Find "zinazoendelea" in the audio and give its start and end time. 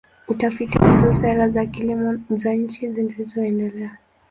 2.93-3.97